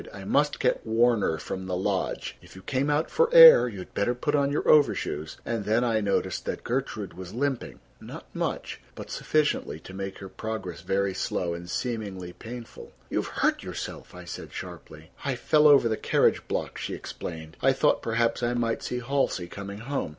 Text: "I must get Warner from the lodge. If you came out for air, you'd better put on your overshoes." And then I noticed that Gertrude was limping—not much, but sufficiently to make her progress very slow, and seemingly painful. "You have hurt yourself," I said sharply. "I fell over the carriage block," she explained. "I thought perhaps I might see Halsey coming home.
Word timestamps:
"I 0.11 0.23
must 0.23 0.59
get 0.59 0.83
Warner 0.83 1.37
from 1.37 1.67
the 1.67 1.75
lodge. 1.75 2.35
If 2.41 2.55
you 2.55 2.63
came 2.63 2.89
out 2.89 3.11
for 3.11 3.31
air, 3.31 3.67
you'd 3.69 3.93
better 3.93 4.15
put 4.15 4.33
on 4.33 4.51
your 4.51 4.67
overshoes." 4.67 5.37
And 5.45 5.63
then 5.63 5.83
I 5.83 6.01
noticed 6.01 6.45
that 6.45 6.63
Gertrude 6.63 7.13
was 7.13 7.35
limping—not 7.35 8.25
much, 8.33 8.81
but 8.95 9.11
sufficiently 9.11 9.79
to 9.81 9.93
make 9.93 10.17
her 10.17 10.27
progress 10.27 10.81
very 10.81 11.13
slow, 11.13 11.53
and 11.53 11.69
seemingly 11.69 12.33
painful. 12.33 12.93
"You 13.11 13.19
have 13.21 13.31
hurt 13.43 13.61
yourself," 13.61 14.15
I 14.15 14.23
said 14.25 14.51
sharply. 14.51 15.11
"I 15.23 15.35
fell 15.35 15.67
over 15.67 15.87
the 15.87 15.97
carriage 15.97 16.47
block," 16.47 16.79
she 16.79 16.95
explained. 16.95 17.55
"I 17.61 17.71
thought 17.71 18.01
perhaps 18.01 18.41
I 18.41 18.55
might 18.55 18.81
see 18.81 19.01
Halsey 19.01 19.45
coming 19.47 19.81
home. 19.81 20.09